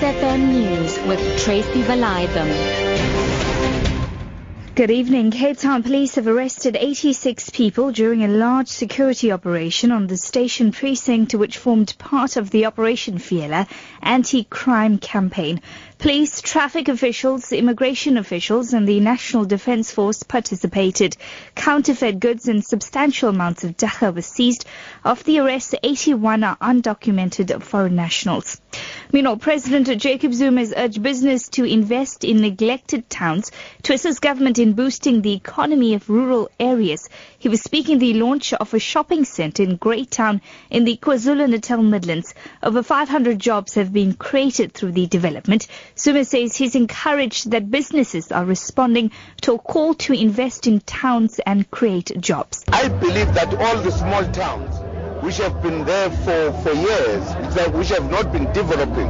FM 0.00 0.48
News 0.52 0.98
with 1.08 1.42
Tracy 1.42 1.82
Valaydham. 1.82 3.16
Good 4.74 4.90
evening. 4.90 5.30
Cape 5.30 5.56
Town 5.56 5.82
police 5.82 6.16
have 6.16 6.26
arrested 6.26 6.76
86 6.78 7.48
people 7.48 7.92
during 7.92 8.22
a 8.22 8.28
large 8.28 8.68
security 8.68 9.32
operation 9.32 9.90
on 9.92 10.06
the 10.06 10.18
station 10.18 10.70
precinct 10.70 11.34
which 11.34 11.56
formed 11.56 11.94
part 11.98 12.36
of 12.36 12.50
the 12.50 12.66
Operation 12.66 13.16
Fiela 13.18 13.66
anti-crime 14.02 14.98
campaign. 14.98 15.62
Police, 15.96 16.42
traffic 16.42 16.88
officials, 16.88 17.52
immigration 17.52 18.18
officials 18.18 18.74
and 18.74 18.86
the 18.86 19.00
National 19.00 19.46
Defence 19.46 19.90
Force 19.90 20.22
participated. 20.22 21.16
Counterfeit 21.54 22.20
goods 22.20 22.46
and 22.48 22.62
substantial 22.62 23.30
amounts 23.30 23.64
of 23.64 23.78
dagga 23.78 24.14
were 24.14 24.20
seized. 24.20 24.66
Of 25.02 25.24
the 25.24 25.38
arrests, 25.38 25.74
81 25.82 26.44
are 26.44 26.56
undocumented 26.58 27.62
foreign 27.62 27.96
nationals. 27.96 28.60
Meanwhile, 29.12 29.36
President 29.36 30.00
Jacob 30.00 30.34
Zuma 30.34 30.60
has 30.60 30.74
urged 30.76 31.02
business 31.02 31.48
to 31.50 31.64
invest 31.64 32.24
in 32.24 32.40
neglected 32.40 33.08
towns 33.08 33.52
to 33.84 33.94
assist 33.94 34.20
government 34.20 34.58
in 34.58 34.72
boosting 34.72 35.22
the 35.22 35.34
economy 35.34 35.94
of 35.94 36.10
rural 36.10 36.50
areas. 36.58 37.08
He 37.38 37.48
was 37.48 37.62
speaking 37.62 37.98
the 37.98 38.14
launch 38.14 38.52
of 38.52 38.74
a 38.74 38.78
shopping 38.78 39.24
centre 39.24 39.62
in 39.62 39.76
Greytown 39.76 40.40
in 40.70 40.84
the 40.84 40.96
KwaZulu-Natal 40.96 41.82
Midlands. 41.82 42.34
Over 42.62 42.82
500 42.82 43.38
jobs 43.38 43.74
have 43.74 43.92
been 43.92 44.14
created 44.14 44.72
through 44.72 44.92
the 44.92 45.06
development. 45.06 45.68
Zuma 45.96 46.24
says 46.24 46.56
he's 46.56 46.74
encouraged 46.74 47.52
that 47.52 47.70
businesses 47.70 48.32
are 48.32 48.44
responding 48.44 49.12
to 49.42 49.54
a 49.54 49.58
call 49.58 49.94
to 49.94 50.12
invest 50.12 50.66
in 50.66 50.80
towns 50.80 51.38
and 51.46 51.70
create 51.70 52.12
jobs. 52.20 52.64
I 52.68 52.88
believe 52.88 53.32
that 53.34 53.54
all 53.54 53.76
the 53.82 53.92
small 53.92 54.24
towns 54.32 54.75
which 55.26 55.38
have 55.38 55.60
been 55.60 55.84
there 55.84 56.08
for, 56.08 56.52
for 56.62 56.72
years, 56.72 57.34
which 57.74 57.88
have 57.88 58.08
not 58.08 58.30
been 58.30 58.44
developing. 58.52 59.08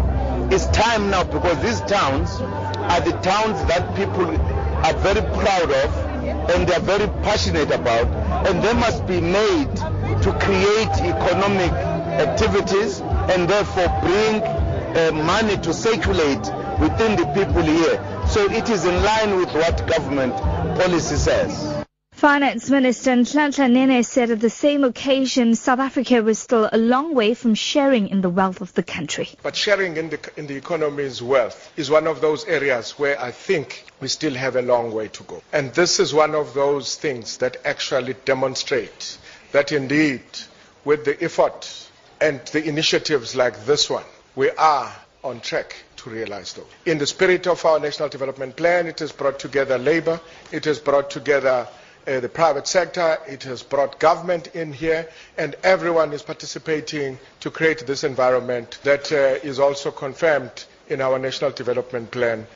It's 0.50 0.64
time 0.68 1.10
now 1.10 1.24
because 1.24 1.60
these 1.60 1.82
towns 1.82 2.30
are 2.40 3.02
the 3.02 3.12
towns 3.20 3.62
that 3.66 3.94
people 3.94 4.24
are 4.24 4.94
very 4.94 5.20
proud 5.20 5.70
of 5.70 6.50
and 6.54 6.66
they're 6.66 6.80
very 6.80 7.06
passionate 7.22 7.70
about 7.70 8.06
and 8.48 8.64
they 8.64 8.72
must 8.72 9.06
be 9.06 9.20
made 9.20 9.76
to 9.76 10.34
create 10.40 10.88
economic 11.04 11.72
activities 12.16 13.00
and 13.00 13.46
therefore 13.46 13.88
bring 14.00 14.42
uh, 14.42 15.12
money 15.12 15.58
to 15.58 15.74
circulate 15.74 16.46
within 16.80 17.16
the 17.20 17.30
people 17.34 17.60
here. 17.60 18.24
So 18.26 18.50
it 18.50 18.70
is 18.70 18.86
in 18.86 19.02
line 19.04 19.36
with 19.36 19.52
what 19.52 19.86
government 19.86 20.34
policy 20.78 21.16
says. 21.16 21.85
Finance 22.16 22.70
Minister 22.70 23.10
Nhlanhla 23.10 23.70
Nene 23.70 24.02
said 24.02 24.30
at 24.30 24.40
the 24.40 24.48
same 24.48 24.84
occasion 24.84 25.54
South 25.54 25.80
Africa 25.80 26.22
was 26.22 26.38
still 26.38 26.66
a 26.72 26.78
long 26.78 27.14
way 27.14 27.34
from 27.34 27.54
sharing 27.54 28.08
in 28.08 28.22
the 28.22 28.30
wealth 28.30 28.62
of 28.62 28.72
the 28.72 28.82
country. 28.82 29.28
But 29.42 29.54
sharing 29.54 29.98
in 29.98 30.08
the, 30.08 30.30
in 30.38 30.46
the 30.46 30.56
economy's 30.56 31.20
wealth 31.20 31.70
is 31.76 31.90
one 31.90 32.06
of 32.06 32.22
those 32.22 32.46
areas 32.46 32.92
where 32.98 33.20
I 33.20 33.32
think 33.32 33.84
we 34.00 34.08
still 34.08 34.32
have 34.32 34.56
a 34.56 34.62
long 34.62 34.94
way 34.94 35.08
to 35.08 35.22
go. 35.24 35.42
And 35.52 35.74
this 35.74 36.00
is 36.00 36.14
one 36.14 36.34
of 36.34 36.54
those 36.54 36.94
things 36.94 37.36
that 37.36 37.58
actually 37.66 38.14
demonstrate 38.24 39.18
that 39.52 39.70
indeed 39.70 40.22
with 40.86 41.04
the 41.04 41.22
effort 41.22 41.90
and 42.18 42.40
the 42.46 42.66
initiatives 42.66 43.36
like 43.36 43.66
this 43.66 43.90
one, 43.90 44.04
we 44.34 44.48
are 44.52 44.90
on 45.22 45.40
track 45.40 45.76
to 45.96 46.08
realize 46.08 46.54
those. 46.54 46.64
In 46.86 46.96
the 46.96 47.06
spirit 47.06 47.46
of 47.46 47.62
our 47.66 47.78
National 47.78 48.08
Development 48.08 48.56
Plan, 48.56 48.86
it 48.86 49.00
has 49.00 49.12
brought 49.12 49.38
together 49.38 49.76
labor, 49.76 50.18
it 50.50 50.64
has 50.64 50.78
brought 50.78 51.10
together 51.10 51.68
uh, 52.06 52.20
the 52.20 52.28
private 52.28 52.66
sector, 52.66 53.18
it 53.26 53.42
has 53.42 53.62
brought 53.62 53.98
government 53.98 54.48
in 54.54 54.72
here, 54.72 55.08
and 55.38 55.54
everyone 55.62 56.12
is 56.12 56.22
participating 56.22 57.18
to 57.40 57.50
create 57.50 57.86
this 57.86 58.04
environment 58.04 58.78
that 58.84 59.10
uh, 59.12 59.16
is 59.46 59.58
also 59.58 59.90
confirmed 59.90 60.64
in 60.88 61.00
our 61.00 61.18
National 61.18 61.50
Development 61.50 62.10
Plan. 62.10 62.46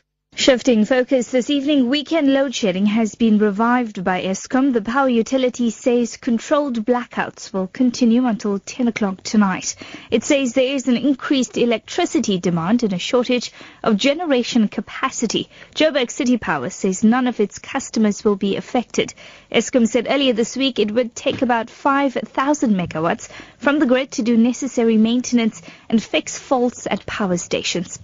Shifting 0.40 0.86
focus 0.86 1.30
this 1.30 1.50
evening, 1.50 1.90
weekend 1.90 2.32
load 2.32 2.54
shedding 2.54 2.86
has 2.86 3.14
been 3.14 3.36
revived 3.36 4.02
by 4.02 4.22
Eskom. 4.22 4.72
The 4.72 4.80
power 4.80 5.06
utility 5.06 5.68
says 5.68 6.16
controlled 6.16 6.86
blackouts 6.86 7.52
will 7.52 7.66
continue 7.66 8.24
until 8.24 8.58
10 8.58 8.88
o'clock 8.88 9.22
tonight. 9.22 9.76
It 10.10 10.24
says 10.24 10.54
there 10.54 10.74
is 10.74 10.88
an 10.88 10.96
increased 10.96 11.58
electricity 11.58 12.38
demand 12.38 12.82
and 12.82 12.94
a 12.94 12.98
shortage 12.98 13.52
of 13.82 13.98
generation 13.98 14.68
capacity. 14.68 15.50
Joburg 15.74 16.10
City 16.10 16.38
Power 16.38 16.70
says 16.70 17.04
none 17.04 17.26
of 17.26 17.38
its 17.38 17.58
customers 17.58 18.24
will 18.24 18.36
be 18.36 18.56
affected. 18.56 19.12
Eskom 19.52 19.86
said 19.86 20.06
earlier 20.08 20.32
this 20.32 20.56
week 20.56 20.78
it 20.78 20.90
would 20.90 21.14
take 21.14 21.42
about 21.42 21.68
5,000 21.68 22.74
megawatts 22.74 23.28
from 23.58 23.78
the 23.78 23.84
grid 23.84 24.12
to 24.12 24.22
do 24.22 24.38
necessary 24.38 24.96
maintenance 24.96 25.60
and 25.90 26.02
fix 26.02 26.38
faults 26.38 26.86
at 26.90 27.04
power 27.04 27.36
stations. 27.36 27.98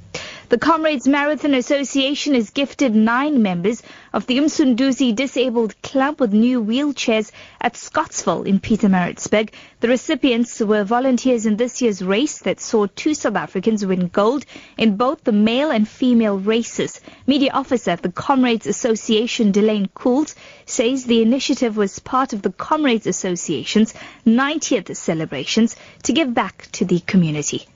The 0.48 0.58
Comrades 0.58 1.08
Marathon 1.08 1.54
Association 1.54 2.34
has 2.34 2.50
gifted 2.50 2.94
nine 2.94 3.42
members 3.42 3.82
of 4.12 4.26
the 4.26 4.38
Umsunduzi 4.38 5.12
Disabled 5.12 5.82
Club 5.82 6.20
with 6.20 6.32
new 6.32 6.62
wheelchairs 6.62 7.32
at 7.60 7.76
Scottsville 7.76 8.44
in 8.44 8.60
Pietermaritzburg. 8.60 9.50
The 9.80 9.88
recipients 9.88 10.60
were 10.60 10.84
volunteers 10.84 11.46
in 11.46 11.56
this 11.56 11.82
year's 11.82 12.00
race 12.00 12.38
that 12.42 12.60
saw 12.60 12.86
two 12.86 13.14
South 13.14 13.34
Africans 13.34 13.84
win 13.84 14.06
gold 14.06 14.46
in 14.78 14.96
both 14.96 15.24
the 15.24 15.32
male 15.32 15.72
and 15.72 15.88
female 15.88 16.38
races. 16.38 17.00
Media 17.26 17.50
officer 17.52 17.90
at 17.90 18.02
the 18.02 18.12
Comrades 18.12 18.68
Association, 18.68 19.50
Delane 19.50 19.88
Cools, 19.94 20.36
says 20.64 21.06
the 21.06 21.22
initiative 21.22 21.76
was 21.76 21.98
part 21.98 22.32
of 22.32 22.42
the 22.42 22.52
Comrades 22.52 23.08
Association's 23.08 23.94
90th 24.24 24.94
celebrations 24.94 25.74
to 26.04 26.12
give 26.12 26.32
back 26.32 26.68
to 26.70 26.84
the 26.84 27.00
community 27.00 27.66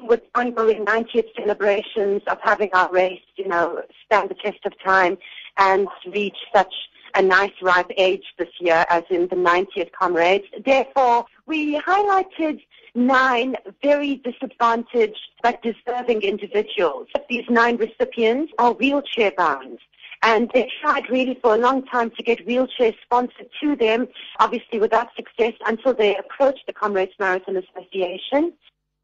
with 0.00 0.22
ongoing 0.34 0.84
90th 0.84 1.26
celebrations 1.36 2.22
of 2.26 2.38
having 2.42 2.70
our 2.72 2.90
race, 2.90 3.20
you 3.36 3.46
know, 3.46 3.82
stand 4.06 4.30
the 4.30 4.34
test 4.34 4.58
of 4.64 4.72
time 4.82 5.18
and 5.58 5.88
reach 6.12 6.36
such 6.54 6.72
a 7.14 7.22
nice 7.22 7.52
ripe 7.62 7.90
age 7.96 8.24
this 8.38 8.48
year 8.60 8.84
as 8.88 9.02
in 9.10 9.28
the 9.28 9.36
90th 9.36 9.90
comrades. 9.92 10.44
Therefore, 10.64 11.26
we 11.46 11.78
highlighted 11.80 12.60
nine 12.94 13.54
very 13.82 14.16
disadvantaged 14.16 15.18
but 15.42 15.62
deserving 15.62 16.22
individuals. 16.22 17.08
These 17.28 17.44
nine 17.48 17.76
recipients 17.76 18.52
are 18.58 18.72
wheelchair 18.72 19.32
bound. 19.36 19.78
And 20.22 20.50
they 20.52 20.68
tried 20.80 21.08
really 21.08 21.38
for 21.40 21.54
a 21.54 21.58
long 21.58 21.84
time 21.86 22.10
to 22.10 22.22
get 22.24 22.44
wheelchairs 22.46 22.96
sponsored 23.04 23.48
to 23.62 23.76
them, 23.76 24.08
obviously 24.40 24.80
without 24.80 25.08
success 25.14 25.52
until 25.64 25.94
they 25.94 26.16
approached 26.16 26.66
the 26.66 26.72
Comrades 26.72 27.12
Marathon 27.20 27.56
Association. 27.56 28.52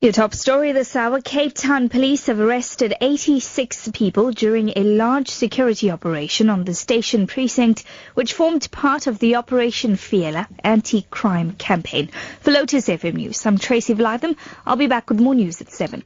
Your 0.05 0.13
top 0.13 0.35
story 0.35 0.73
this 0.73 0.97
hour, 0.97 1.23
Cape 1.23 1.55
Town 1.55 1.89
police 1.89 2.27
have 2.27 2.39
arrested 2.39 2.93
86 3.01 3.89
people 3.95 4.33
during 4.33 4.69
a 4.77 4.85
large 4.85 5.29
security 5.29 5.91
operation 5.91 6.51
on 6.51 6.65
the 6.65 6.75
station 6.75 7.27
precinct, 7.27 7.85
which 8.13 8.35
formed 8.35 8.71
part 8.71 9.07
of 9.07 9.19
the 9.19 9.37
Operation 9.37 9.97
Fiela 9.97 10.47
anti-crime 10.63 11.53
campaign. 11.53 12.11
For 12.41 12.51
Lotus 12.51 12.87
FM 12.87 13.15
News, 13.15 13.47
I'm 13.47 13.57
Tracy 13.57 13.95
Valaydham. 13.95 14.37
I'll 14.67 14.77
be 14.77 14.89
back 14.89 15.09
with 15.09 15.21
more 15.21 15.35
news 15.35 15.63
at 15.63 15.73
7. 15.73 16.03